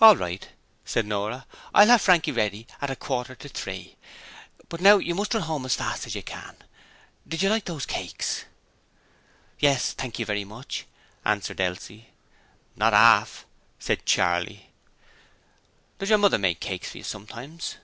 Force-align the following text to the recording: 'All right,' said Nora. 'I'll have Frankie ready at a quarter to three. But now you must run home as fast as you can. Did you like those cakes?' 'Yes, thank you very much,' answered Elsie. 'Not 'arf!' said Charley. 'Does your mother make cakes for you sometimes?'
'All 0.00 0.16
right,' 0.16 0.48
said 0.84 1.06
Nora. 1.06 1.46
'I'll 1.72 1.86
have 1.86 2.02
Frankie 2.02 2.32
ready 2.32 2.66
at 2.80 2.90
a 2.90 2.96
quarter 2.96 3.36
to 3.36 3.48
three. 3.48 3.94
But 4.68 4.80
now 4.80 4.96
you 4.96 5.14
must 5.14 5.34
run 5.34 5.44
home 5.44 5.64
as 5.64 5.76
fast 5.76 6.04
as 6.04 6.16
you 6.16 6.22
can. 6.24 6.56
Did 7.28 7.42
you 7.42 7.48
like 7.48 7.66
those 7.66 7.86
cakes?' 7.86 8.44
'Yes, 9.60 9.92
thank 9.92 10.18
you 10.18 10.26
very 10.26 10.42
much,' 10.44 10.86
answered 11.24 11.60
Elsie. 11.60 12.08
'Not 12.74 12.92
'arf!' 12.92 13.46
said 13.78 14.04
Charley. 14.04 14.70
'Does 16.00 16.08
your 16.08 16.18
mother 16.18 16.38
make 16.38 16.58
cakes 16.58 16.90
for 16.90 16.98
you 16.98 17.04
sometimes?' 17.04 17.76